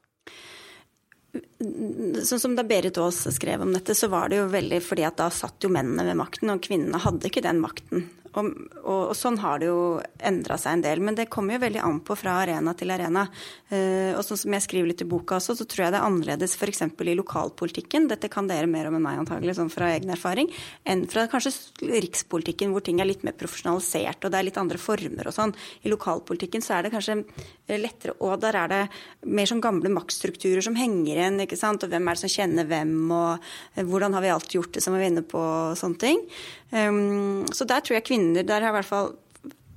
[1.33, 5.17] Sånn som da Berit Aas skrev om dette, så var det jo veldig fordi at
[5.17, 8.05] da satt jo mennene ved makten, og kvinnene hadde ikke den makten.
[8.33, 8.49] Og,
[8.81, 11.01] og, og, sånn har det jo endra seg en del.
[11.05, 13.25] Men det kommer jo veldig an på fra arena til arena.
[13.71, 16.07] Uh, og sånn som jeg skriver litt i boka også, så tror jeg det er
[16.07, 16.83] annerledes f.eks.
[16.87, 18.09] i lokalpolitikken.
[18.11, 20.49] Dette kan dere mer om enn meg antagelig, sånn fra egen erfaring.
[20.89, 24.81] Enn fra kanskje rikspolitikken, hvor ting er litt mer profesjonalisert og det er litt andre
[24.81, 25.53] former og sånn.
[25.83, 27.21] I lokalpolitikken så er det kanskje
[27.69, 28.81] lettere, og der er det
[29.29, 31.39] mer sånn gamle maktstrukturer som henger igjen.
[31.45, 31.85] ikke sant?
[31.85, 34.95] Og hvem er det som kjenner hvem, og hvordan har vi alltid gjort det, som
[34.95, 36.21] vi var inne på, og sånne ting.
[36.73, 39.13] Um, så der tror jeg kvinner Der har hvert fall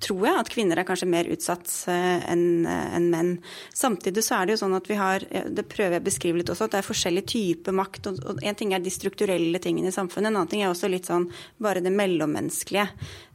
[0.02, 3.30] tror jeg at kvinner er kanskje mer utsatt uh, enn uh, en menn.
[3.74, 6.50] Samtidig så er det jo sånn at vi har, det prøver jeg å beskrive litt
[6.52, 8.10] også, at det er forskjellig type makt.
[8.10, 10.90] og, og En ting er de strukturelle tingene i samfunnet, en annen ting er også
[10.92, 11.30] litt sånn
[11.62, 12.90] bare det mellommenneskelige.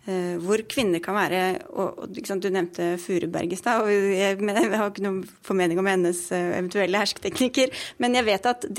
[0.07, 3.89] Uh, hvor kvinner kan være og, og Du nevnte Furuberg i stad.
[3.89, 8.69] Jeg, jeg, har ikke noen formening om hennes eventuelle hersketeknikker, men jeg vet at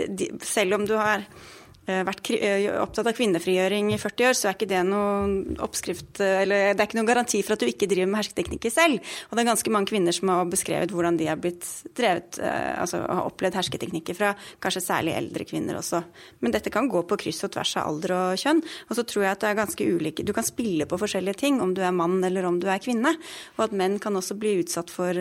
[0.46, 1.51] selv om du har Eh,
[1.82, 6.72] vært eh, opptatt av kvinnefrigjøring i 40 år, så er ikke det noen oppskrift Eller
[6.72, 9.14] det er ikke noen garanti for at du ikke driver med hersketeknikker selv.
[9.28, 11.66] Og det er ganske mange kvinner som har beskrevet hvordan de har blitt
[11.98, 14.30] drevet eh, Altså har opplevd hersketeknikker fra
[14.62, 16.04] kanskje særlig eldre kvinner også.
[16.44, 18.62] Men dette kan gå på kryss og tvers av alder og kjønn.
[18.88, 21.60] Og så tror jeg at det er ganske ulike Du kan spille på forskjellige ting,
[21.64, 23.16] om du er mann eller om du er kvinne.
[23.58, 25.18] Og at menn kan også bli utsatt for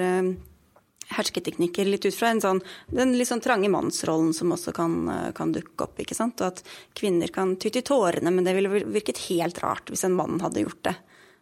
[1.11, 2.61] hersketeknikker litt ut fra en sånn,
[2.91, 5.99] den litt sånn trange mannsrollen som også kan, eh, kan, dukke opp.
[5.99, 6.41] ikke sant?
[6.41, 6.63] Og at
[6.97, 10.63] kvinner kan tytte i tårene, men det ville virket helt rart hvis en mann hadde
[10.63, 10.95] gjort det.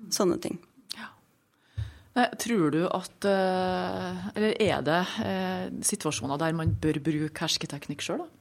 [0.10, 0.58] Sånne ting.
[0.96, 2.26] Ja.
[2.40, 8.24] Tror du at eh, Eller er det eh, situasjoner der man bør bruke hersketeknikk sjøl,
[8.24, 8.39] da?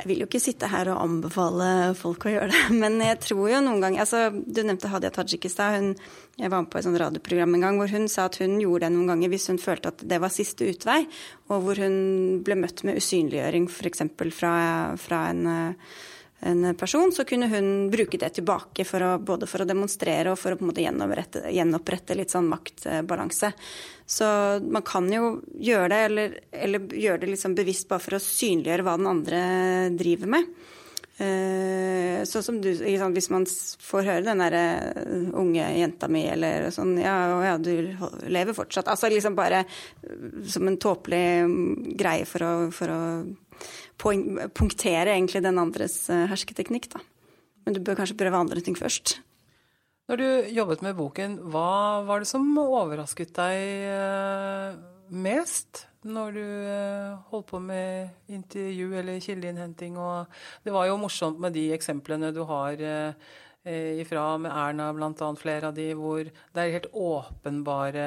[0.00, 3.50] Jeg vil jo ikke sitte her og anbefale folk å gjøre det, men jeg tror
[3.52, 5.90] jo noen ganger altså, Du nevnte Hadia Tajik i stad.
[6.40, 8.86] Jeg var med på et sånt radioprogram en gang hvor hun sa at hun gjorde
[8.86, 11.02] det noen ganger hvis hun følte at det var siste utvei,
[11.52, 14.06] og hvor hun ble møtt med usynliggjøring f.eks.
[14.36, 14.54] Fra,
[15.00, 15.44] fra en
[16.40, 20.38] en person, så kunne hun bruke det tilbake for å, både for å demonstrere og
[20.40, 23.52] for å på en måte gjenopprette, gjenopprette litt sånn maktbalanse.
[24.08, 24.26] Så
[24.64, 28.86] man kan jo gjøre det, eller, eller gjøre det liksom bevisst bare for å synliggjøre
[28.86, 29.42] hva den andre
[30.00, 30.52] driver med.
[31.20, 36.70] Så sånn som du, Hvis man får høre den der eh, unge jenta mi eller
[36.72, 37.12] sånn Ja,
[37.44, 37.92] ja, du
[38.24, 38.88] lever fortsatt.
[38.88, 39.66] Altså liksom bare
[40.48, 43.00] som en tåpelig greie for å, for å
[44.00, 47.02] punktere egentlig den andres eh, hersketeknikk, da.
[47.66, 49.18] Men du bør kanskje prøve andre ting først.
[50.10, 53.58] Når du jobbet med boken, hva var det som overrasket deg
[53.92, 60.00] eh, mest når du eh, holdt på med intervju eller kildeinnhenting?
[60.64, 62.80] det var jo morsomt med de eksemplene du har
[63.64, 65.26] ifra med Erna bl.a.
[65.36, 68.04] flere av de hvor det er helt åpenbare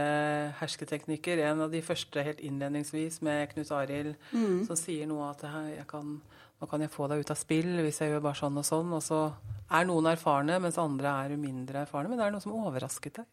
[0.58, 1.38] hersketeknikker.
[1.46, 4.64] En av de første helt innledningsvis med Knut Arild mm.
[4.66, 5.46] som sier noe at
[5.90, 6.16] kan,
[6.58, 8.96] nå kan jeg få deg ut av spill hvis jeg gjør bare sånn og sånn.
[8.98, 9.22] Og så
[9.70, 12.10] er noen erfarne, mens andre er mindre erfarne.
[12.10, 13.30] Men det er noe som overrasket deg?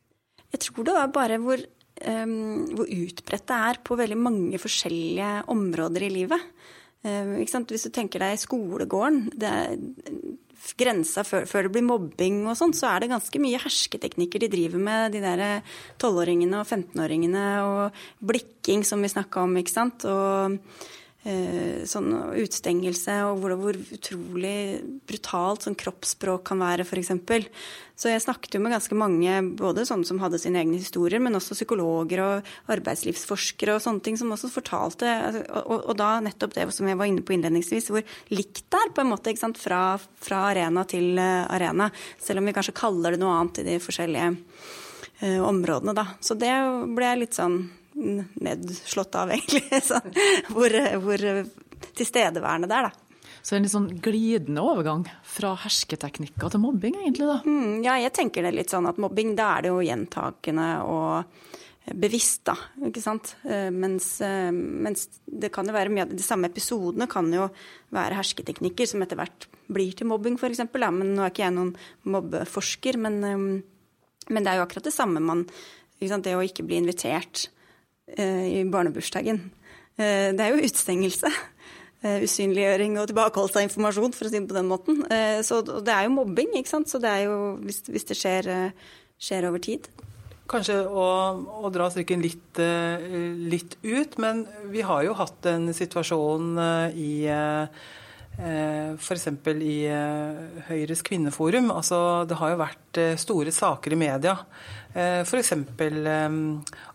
[0.51, 1.63] Jeg tror det var bare hvor,
[2.05, 2.37] um,
[2.75, 6.47] hvor utbredt det er på veldig mange forskjellige områder i livet.
[7.07, 9.31] Uh, Hvis du tenker deg skolegården.
[9.41, 9.77] det er
[10.81, 14.51] grensa før, før, det blir mobbing og sånn, så er det ganske mye hersketeknikker de
[14.53, 15.43] driver med, de der
[16.01, 20.07] tolvåringene og 15-åringene, og blikking som vi snakka om, ikke sant.
[20.09, 20.89] Og eh,
[21.21, 27.13] sånn utstengelse, og hvor, hvor, utrolig brutalt sånn kroppsspråk kan være, f.eks.
[28.01, 31.37] Så jeg snakket jo med ganske mange, både sånne som hadde sine egne historier, men
[31.37, 36.55] også psykologer og arbeidslivsforskere og sånne ting, som også fortalte Og, og, og, da nettopp
[36.57, 39.83] det som jeg var inne på innledningsvis, hvor likt det er på en måte, fra,
[39.99, 41.91] fra arena til uh, arena.
[42.21, 46.07] Selv om vi kanskje kaller det noe annet i de forskjellige uh, områdene, da.
[46.25, 46.55] Så det
[46.97, 47.61] ble litt sånn
[47.95, 49.65] nedslått av, egentlig.
[49.89, 50.01] Så,
[50.53, 51.25] hvor, hvor
[51.99, 53.07] tilstedeværende det er, da.
[53.41, 57.39] Så en litt sånn glidende overgang fra hersketeknikker til mobbing, egentlig, da?
[57.47, 61.39] Mm, ja, jeg tenker det litt sånn at mobbing, da er det jo gjentakende og
[61.97, 62.55] bevisst, da.
[62.87, 63.35] Ikke sant.
[63.49, 67.49] Eh, mens, eh, mens det kan jo være mye av de samme episodene kan jo
[67.95, 70.61] være hersketeknikker som etter hvert blir til mobbing, f.eks.
[70.77, 71.73] Men nå er ikke jeg noen
[72.05, 75.47] mobbeforsker, men, eh, men det er jo akkurat det samme man
[76.01, 77.51] Det å ikke bli invitert
[78.09, 79.43] i barnebursdagen.
[79.97, 81.31] Det er jo utstengelse.
[82.01, 85.03] Eh, usynliggjøring og tilbakeholdelse av informasjon, for å si det på den måten.
[85.13, 86.89] Eh, så det er jo mobbing, ikke sant.
[86.89, 89.91] Så det er jo hvis, hvis det skjer, eh, skjer, over tid.
[90.49, 91.05] Kanskje å,
[91.61, 96.57] å dra strikken litt, litt, ut, men vi har jo hatt en situasjon
[96.99, 97.85] i eh,
[98.97, 99.29] F.eks.
[99.61, 101.69] i eh, Høyres kvinneforum.
[101.71, 104.35] Altså, det har jo vært eh, store saker i media.
[104.91, 105.53] Eh, F.eks.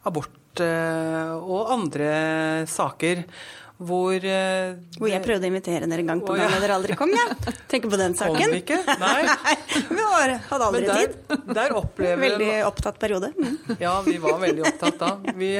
[0.04, 2.10] abort og andre
[2.70, 3.26] saker.
[3.76, 4.24] Hvor,
[4.96, 7.12] hvor jeg prøvde å invitere dere en gang på gang, og dere aldri kom.
[7.12, 7.26] Ja.
[7.68, 8.38] Tenker på den saken.
[8.40, 8.78] Kom vi ikke?
[9.02, 9.18] Nei.
[9.90, 11.42] vi var, hadde aldri der, tid.
[11.58, 13.34] Der opplever Veldig opptatt periode.
[13.36, 13.76] Mm.
[13.84, 15.12] Ja, vi var veldig opptatt da.
[15.36, 15.52] Vi,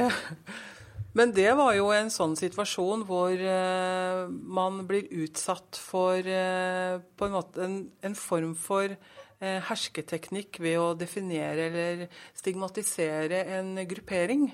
[1.20, 7.36] men det var jo en sånn situasjon hvor uh, man blir utsatt for på en
[7.36, 8.96] måte en, en form for
[9.40, 12.06] hersketeknikk ved å definere eller
[12.38, 14.48] stigmatisere en gruppering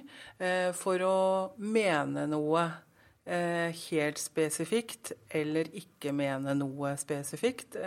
[0.77, 1.17] for å
[1.61, 2.63] mene noe
[3.27, 7.77] helt spesifikt eller ikke mene noe spesifikt.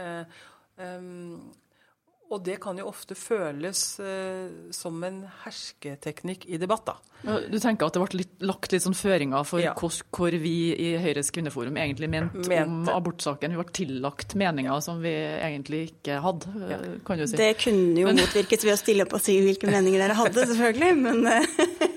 [2.32, 6.96] Og det kan jo ofte føles eh, som en hersketeknikk i debatt, da.
[7.24, 9.72] Du tenker at det ble litt, lagt litt sånn føringer for ja.
[9.78, 12.64] hvor, hvor, vi i Høyres kvinneforum egentlig mente, mente.
[12.68, 13.54] om abortsaken?
[13.54, 16.80] Vi ble tillagt meninger som vi egentlig ikke hadde, ja.
[17.06, 17.38] kan du si.
[17.40, 20.44] Det kunne jo men, motvirkes ved å stille opp og si hvilke meninger dere hadde,
[20.52, 21.48] selvfølgelig, men eh,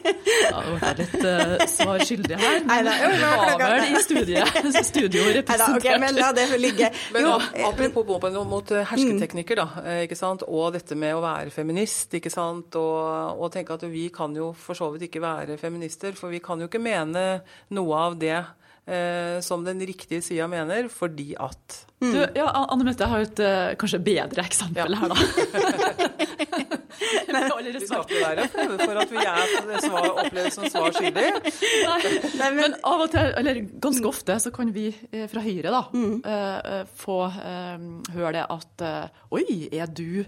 [0.47, 2.57] Ja, det ble litt uh, svar skyldig her.
[2.67, 4.59] Men Neida, jo, var vel i studiet,
[4.91, 5.79] studio representert.
[5.81, 6.91] okay, men la det ligge.
[7.15, 7.33] Men jo,
[7.67, 9.95] apropos våpen mot hersketeknikker, da.
[10.05, 10.45] ikke sant?
[10.47, 12.75] Og dette med å være feminist, ikke sant.
[12.79, 16.41] Og, og tenke at vi kan jo for så vidt ikke være feminister, for vi
[16.43, 17.27] kan jo ikke mene
[17.77, 22.11] noe av det eh, som den riktige sida mener, fordi at mm.
[22.11, 25.03] du, ja, Anne Mette har jo et uh, kanskje bedre eksempel ja.
[25.03, 26.73] her, da.
[27.77, 28.47] vi skal ikke være
[28.81, 31.25] for at vi er svar, opplevd som svar skyldig.
[32.41, 35.83] Nei, men av og til, eller ganske ofte, så kan vi eh, fra Høyre da,
[35.93, 36.13] mm.
[36.25, 38.85] uh, få uh, høre det at
[39.33, 40.23] Oi, er du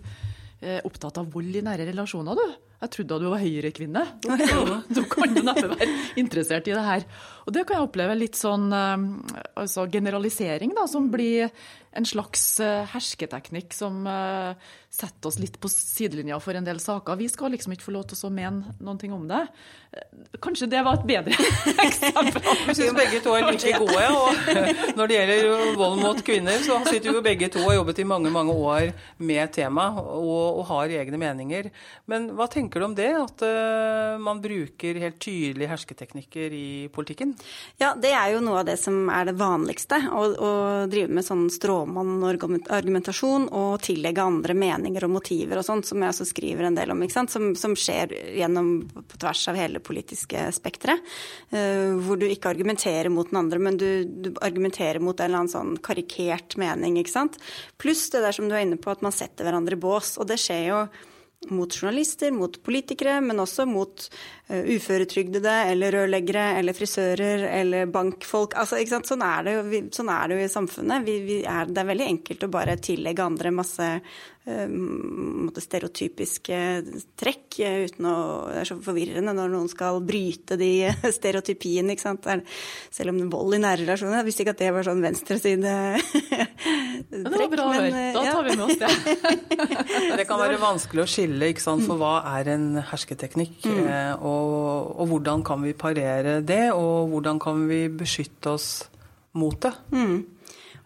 [0.83, 2.57] opptatt av vold i nære relasjoner, du?
[2.79, 4.05] Jeg trodde du var Høyre-kvinne.
[4.95, 5.87] Du kan jo neppe være
[6.19, 7.03] interessert i det her.
[7.49, 11.49] Og det kan jeg oppleve litt sånn altså generalisering, da, som blir
[11.97, 12.59] en slags
[12.93, 14.05] hersketeknikk som
[14.89, 17.17] setter oss litt på sidelinja for en del saker.
[17.19, 19.41] Vi skal liksom ikke få lov til å mene noen ting om det.
[20.41, 21.33] Kanskje det var et bedre
[21.87, 22.45] eksempel.
[22.69, 24.03] Jeg syns begge to er like gode.
[24.17, 24.49] Og
[24.97, 28.07] når det gjelder vold mot kvinner, så sitter jo begge to og har jobbet i
[28.09, 31.69] mange mange år med temaet og, og, har egne meninger.
[32.09, 33.45] Men hva tenker du om det, at
[34.21, 37.35] man bruker helt tydelige hersketeknikker i politikken?
[37.79, 40.01] Ja, det er jo noe av det som er det vanligste.
[40.11, 40.51] Å, å
[40.91, 46.27] drive med sånn stråmann-argumentasjon og tillegge andre meninger og motiver og sånt, som jeg også
[46.27, 51.05] skriver en del om, som, som, skjer gjennom på tvers av hele politiske spekteret.
[51.53, 55.43] Uh, hvor du ikke argumenterer mot den andre, men du, du, argumenterer mot en eller
[55.43, 56.99] annen sånn karikert mening.
[56.99, 57.39] ikke sant?
[57.79, 60.17] Pluss det der som du er inne på, at man setter hverandre i bås.
[60.19, 60.83] Og det skjer jo
[61.47, 64.03] mot journalister, mot politikere, men også mot
[64.49, 68.57] uh, uføretrygdede eller rørleggere eller frisører eller bankfolk.
[68.59, 71.07] Altså, sånn, er jo, vi, sånn er det jo i samfunnet.
[71.07, 73.89] Vi, vi er, det er veldig enkelt å bare tillegge andre masse
[75.59, 76.59] stereotypiske
[77.19, 78.17] trekk uh, uten å
[78.49, 82.29] Det er så forvirrende når noen skal bryte de stereotypiene, ikke sant.
[82.93, 85.75] Selv om vold i nære relasjoner Jeg visste ikke at det var sånn venstreside
[87.09, 88.01] Det var bra å høre.
[88.15, 88.89] Da tar vi med oss det.
[90.19, 93.77] det kan være vanskelig å skille ikke sant, for hva er en hersketeknikk, mm.
[93.89, 98.69] Eh, og, og, hvordan kan vi parere det, og hvordan kan vi beskytte oss
[99.39, 99.71] mot det.
[99.95, 100.19] Mm.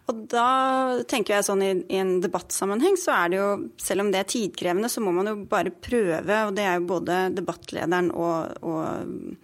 [0.04, 0.48] Og da
[1.08, 4.32] tenker jeg sånn i, i, en debattsammenheng, så er det jo, selv om det er
[4.34, 9.38] tidkrevende, så må man jo bare prøve, og det er jo både debattlederen og, og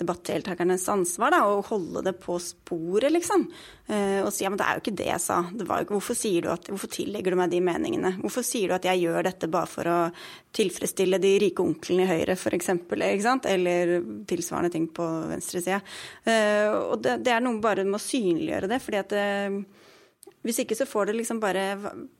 [0.00, 3.46] debattdeltakernes ansvar da, å holde det på sporet, liksom.
[3.86, 5.36] Eh, og si ja, men det er jo ikke det jeg sa.
[5.54, 8.12] Det var jo ikke, hvorfor, sier du at, hvorfor tillegger du meg de meningene?
[8.18, 9.98] Hvorfor sier du at jeg gjør dette bare for å
[10.54, 12.74] tilfredsstille de rike onklene i Høyre, f.eks.,
[13.54, 13.94] eller
[14.28, 15.80] tilsvarende ting på venstresida.
[16.26, 19.26] Eh, og det, det, er noe bare med å synliggjøre det, fordi at det,
[20.44, 21.70] hvis ikke så får det liksom bare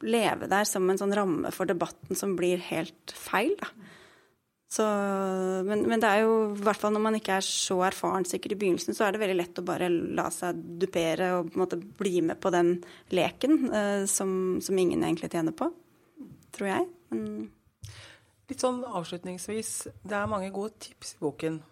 [0.05, 3.69] leve der som en sånn ramme for debatten som blir helt feil, da.
[4.75, 4.83] Så,
[5.63, 8.57] men, men, det er jo, i hvert fall når man ikke er så erfaren sikkert
[8.57, 11.63] i begynnelsen, så er det veldig lett å bare la seg dupere og på en
[11.63, 12.73] måte bli med på den
[13.15, 14.33] leken eh, som,
[14.65, 15.69] som, ingen egentlig tjener på,
[16.57, 16.89] tror jeg.
[17.15, 17.29] Men
[18.51, 19.71] Litt sånn avslutningsvis,
[20.03, 21.63] det er mange gode tips i boken.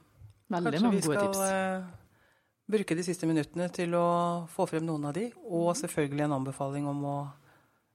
[0.53, 1.43] Veldig Kanskje mange gode tips.
[1.43, 2.02] Kanskje vi skal
[2.71, 4.07] bruke de siste minuttene til å
[4.53, 7.17] få frem noen av de, og selvfølgelig en anbefaling om å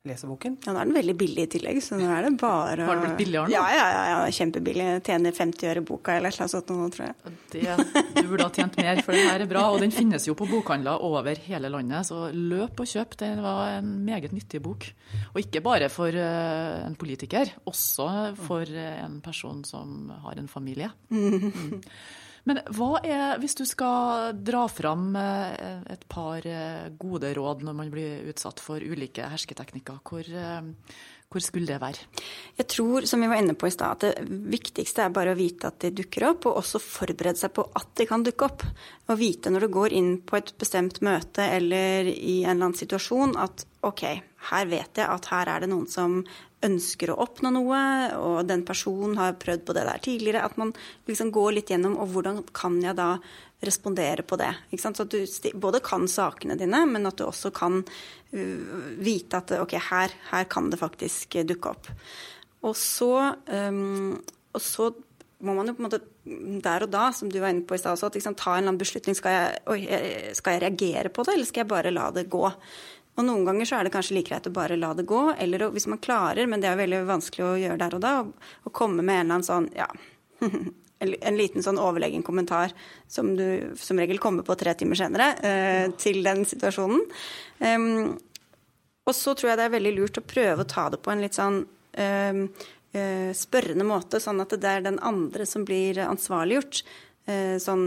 [0.07, 0.57] lese boken.
[0.65, 3.03] Ja, nå er den veldig billig i tillegg, så nå er det bare Har den
[3.03, 3.53] blitt billigere nå?
[3.53, 4.85] Ja, ja, ja, ja, kjempebillig.
[5.07, 7.33] Tjener 50 øre boka eller noe sånt nå, tror jeg.
[7.53, 7.63] Det,
[8.15, 9.65] du burde ha tjent mer, for den her er bra.
[9.73, 13.17] Og den finnes jo på bokhandler over hele landet, så løp og kjøp.
[13.19, 14.87] Det var en meget nyttig bok.
[15.33, 18.07] Og ikke bare for uh, en politiker, også
[18.47, 20.91] for uh, en person som har en familie.
[21.17, 21.81] Mm.
[22.47, 27.75] Men hva er, hvis du skal dra fram eh, et par eh, gode råd når
[27.75, 30.93] man blir utsatt for ulike hersketeknikker, hvor, eh,
[31.27, 32.07] hvor skulle det være?
[32.55, 35.39] Jeg tror, som vi var inne på i stad, at det viktigste er bare å
[35.39, 38.63] vite at de dukker opp, og også forberede seg på at de kan dukke opp.
[39.11, 42.79] Og vite når du går inn på et bestemt møte eller i en eller annen
[42.79, 44.07] situasjon at OK,
[44.53, 46.21] her vet jeg at her er det noen som
[46.65, 47.79] ønsker å oppnå noe,
[48.17, 50.45] og den personen har prøvd på det der tidligere.
[50.47, 50.73] At man
[51.09, 53.15] liksom går litt gjennom og hvordan kan jeg da
[53.65, 54.51] respondere på det.
[54.77, 59.55] Så at du både kan sakene dine, men at du også kan uh, vite at
[59.57, 61.89] ok, her, her, kan det faktisk dukke opp.
[62.65, 63.13] Og så,
[63.49, 64.17] um,
[64.53, 64.91] og så
[65.45, 66.01] må man jo på en måte
[66.65, 68.71] der og da, som du var inne på i stad også, at, ta en eller
[68.71, 69.17] annen beslutning.
[69.17, 69.81] Skal jeg, oi,
[70.37, 72.45] skal jeg reagere på det, eller skal jeg bare la det gå?
[73.17, 75.71] Og noen ganger så er det kanskje like greit å bare la det gå, eller
[75.73, 79.01] hvis man klarer, men det er veldig vanskelig å gjøre der og da, å komme
[79.01, 79.89] med en eller annen sånn ja
[80.99, 82.73] en liten sånn overlegen kommentar
[83.09, 87.03] som du som regel kommer på tre timer senere eh, til den situasjonen.
[87.61, 88.15] Um,
[89.07, 91.21] og så tror jeg det er veldig lurt å prøve å ta det på en
[91.23, 92.41] litt sånn um,
[92.97, 96.81] uh, spørrende måte, sånn at det er den andre som blir ansvarliggjort.
[97.29, 97.85] Uh, sånn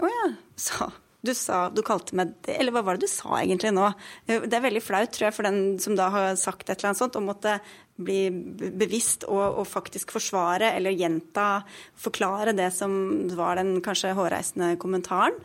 [0.00, 0.92] Å ja, så
[1.22, 3.88] du sa Du kalte meg det Eller hva var det du sa egentlig nå?
[4.26, 7.02] Det er veldig flaut, tror jeg, for den som da har sagt et eller annet
[7.02, 7.58] sånt, å måtte
[8.02, 11.62] bli bevisst og, og, faktisk forsvare eller gjenta,
[12.00, 12.92] forklare det som
[13.36, 15.36] var den kanskje hårreisende kommentaren.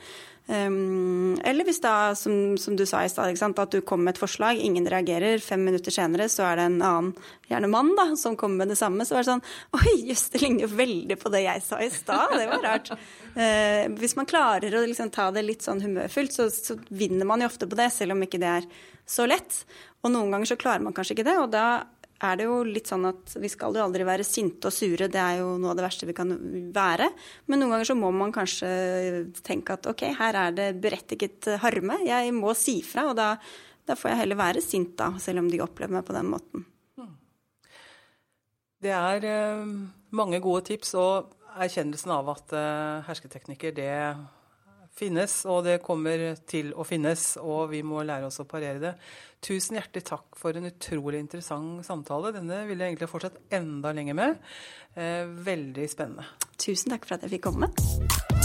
[0.47, 4.61] Eller hvis da, som, som du sa i stad, at du kommer med et forslag,
[4.63, 7.09] ingen reagerer, fem minutter senere så er det en annen,
[7.51, 9.03] gjerne mann, da, som kommer med det samme.
[9.03, 9.43] Så var det sånn
[9.75, 12.37] Oi, jøss, det ligner jo veldig på det jeg sa i stad.
[12.39, 12.93] Det var rart.
[13.35, 17.43] Eh, hvis man klarer å liksom ta det litt sånn humørfullt, så, så vinner man
[17.43, 18.71] jo ofte på det, selv om ikke det er
[19.07, 19.61] så lett.
[20.05, 21.67] Og noen ganger så klarer man kanskje ikke det, og da
[22.23, 25.21] er det jo litt sånn at vi skal jo aldri være sinte og sure, det
[25.21, 26.33] er jo noe av det verste vi kan
[26.73, 27.09] være.
[27.45, 28.69] Men noen ganger så må man kanskje
[29.45, 33.09] tenke at ok, her er det berettiget harme, jeg må si fra.
[33.11, 33.35] Og da,
[33.85, 36.65] da får jeg heller være sint, da, selv om de opplever meg på den måten.
[38.77, 39.69] Det er eh,
[40.13, 43.93] mange gode tips, og erkjennelsen av at eh, hersketeknikker, det
[44.97, 48.93] finnes, og det kommer til å finnes, og vi må lære oss å parere det.
[49.45, 52.33] Tusen hjertelig takk for en utrolig interessant samtale.
[52.35, 54.41] Denne vil jeg egentlig fortsatt enda lenger med.
[54.97, 56.25] Eh, veldig spennende.
[56.57, 58.36] Tusen takk for at jeg fikk komme.